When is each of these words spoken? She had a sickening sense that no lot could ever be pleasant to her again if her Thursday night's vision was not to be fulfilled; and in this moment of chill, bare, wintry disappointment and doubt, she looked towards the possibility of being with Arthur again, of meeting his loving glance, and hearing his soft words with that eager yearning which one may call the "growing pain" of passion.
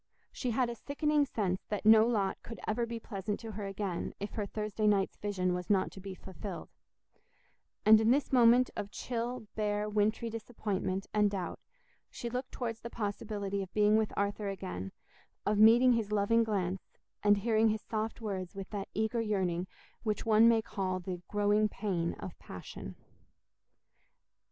She 0.31 0.49
had 0.49 0.67
a 0.67 0.73
sickening 0.73 1.27
sense 1.27 1.61
that 1.69 1.85
no 1.85 2.07
lot 2.07 2.41
could 2.41 2.59
ever 2.67 2.87
be 2.87 2.99
pleasant 2.99 3.39
to 3.41 3.51
her 3.51 3.67
again 3.67 4.15
if 4.19 4.31
her 4.31 4.47
Thursday 4.47 4.87
night's 4.87 5.15
vision 5.15 5.53
was 5.53 5.69
not 5.69 5.91
to 5.91 5.99
be 5.99 6.15
fulfilled; 6.15 6.69
and 7.85 8.01
in 8.01 8.09
this 8.09 8.33
moment 8.33 8.71
of 8.75 8.89
chill, 8.89 9.45
bare, 9.53 9.87
wintry 9.87 10.27
disappointment 10.31 11.05
and 11.13 11.29
doubt, 11.29 11.59
she 12.09 12.31
looked 12.31 12.51
towards 12.51 12.79
the 12.81 12.89
possibility 12.89 13.61
of 13.61 13.71
being 13.75 13.95
with 13.95 14.11
Arthur 14.17 14.47
again, 14.49 14.91
of 15.45 15.59
meeting 15.59 15.93
his 15.93 16.11
loving 16.11 16.43
glance, 16.43 16.97
and 17.21 17.37
hearing 17.37 17.67
his 17.67 17.83
soft 17.83 18.21
words 18.21 18.55
with 18.55 18.71
that 18.71 18.89
eager 18.95 19.21
yearning 19.21 19.67
which 20.01 20.25
one 20.25 20.49
may 20.49 20.63
call 20.63 20.99
the 20.99 21.21
"growing 21.27 21.69
pain" 21.69 22.13
of 22.15 22.35
passion. 22.39 22.95